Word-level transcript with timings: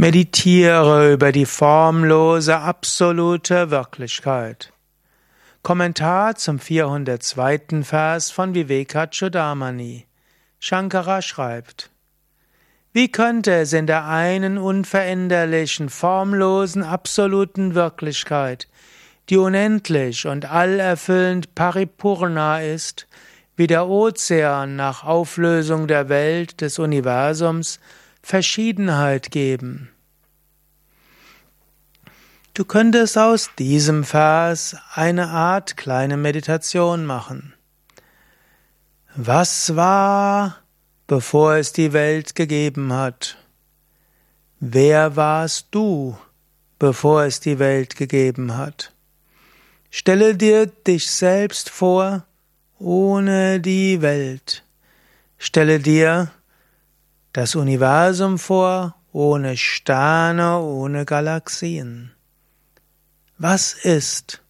Meditiere 0.00 1.12
über 1.12 1.32
die 1.32 1.44
formlose, 1.44 2.56
absolute 2.56 3.72
Wirklichkeit. 3.72 4.72
Kommentar 5.64 6.36
zum 6.36 6.60
402. 6.60 7.82
Vers 7.82 8.30
von 8.30 8.54
Vivekachudamani. 8.54 10.06
Shankara 10.60 11.20
schreibt, 11.20 11.90
Wie 12.92 13.10
könnte 13.10 13.52
es 13.54 13.72
in 13.72 13.88
der 13.88 14.06
einen 14.06 14.56
unveränderlichen, 14.56 15.88
formlosen, 15.88 16.84
absoluten 16.84 17.74
Wirklichkeit, 17.74 18.68
die 19.30 19.36
unendlich 19.36 20.28
und 20.28 20.48
allerfüllend 20.48 21.56
Paripurna 21.56 22.62
ist, 22.62 23.08
wie 23.56 23.66
der 23.66 23.88
Ozean 23.88 24.76
nach 24.76 25.02
Auflösung 25.02 25.88
der 25.88 26.08
Welt 26.08 26.60
des 26.60 26.78
Universums, 26.78 27.80
Verschiedenheit 28.22 29.30
geben. 29.30 29.90
Du 32.54 32.64
könntest 32.64 33.16
aus 33.16 33.50
diesem 33.56 34.02
Vers 34.02 34.76
eine 34.94 35.28
Art 35.28 35.76
kleine 35.76 36.16
Meditation 36.16 37.06
machen. 37.06 37.54
Was 39.14 39.76
war, 39.76 40.58
bevor 41.06 41.54
es 41.54 41.72
die 41.72 41.92
Welt 41.92 42.34
gegeben 42.34 42.92
hat? 42.92 43.36
Wer 44.60 45.14
warst 45.14 45.68
du, 45.70 46.18
bevor 46.80 47.22
es 47.24 47.38
die 47.38 47.60
Welt 47.60 47.94
gegeben 47.94 48.56
hat? 48.56 48.92
Stelle 49.90 50.34
dir 50.36 50.66
dich 50.66 51.10
selbst 51.10 51.70
vor, 51.70 52.24
ohne 52.78 53.60
die 53.60 54.02
Welt. 54.02 54.64
Stelle 55.38 55.78
dir 55.78 56.32
das 57.38 57.54
Universum 57.54 58.36
vor, 58.36 58.96
ohne 59.12 59.56
Sterne, 59.56 60.58
ohne 60.58 61.04
Galaxien. 61.04 62.10
Was 63.38 63.74
ist, 63.74 64.42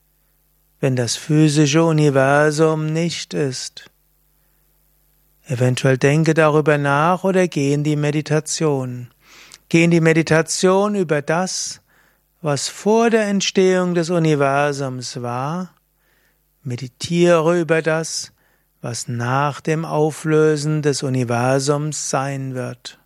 wenn 0.80 0.96
das 0.96 1.14
physische 1.14 1.84
Universum 1.84 2.90
nicht 2.90 3.34
ist? 3.34 3.90
Eventuell 5.44 5.98
denke 5.98 6.32
darüber 6.32 6.78
nach 6.78 7.24
oder 7.24 7.46
geh 7.46 7.74
in 7.74 7.84
die 7.84 7.96
Meditation. 7.96 9.10
Geh 9.68 9.84
in 9.84 9.90
die 9.90 10.00
Meditation 10.00 10.94
über 10.94 11.20
das, 11.20 11.82
was 12.40 12.68
vor 12.68 13.10
der 13.10 13.26
Entstehung 13.26 13.94
des 13.94 14.08
Universums 14.08 15.20
war. 15.20 15.74
Meditiere 16.62 17.60
über 17.60 17.82
das, 17.82 18.32
was 18.80 19.08
nach 19.08 19.60
dem 19.60 19.84
Auflösen 19.84 20.82
des 20.82 21.02
Universums 21.02 22.10
sein 22.10 22.54
wird. 22.54 22.98